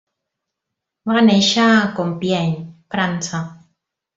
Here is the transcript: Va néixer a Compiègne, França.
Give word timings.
Va 1.11 1.21
néixer 1.27 1.67
a 1.75 1.85
Compiègne, 1.99 2.59
França. 2.97 3.47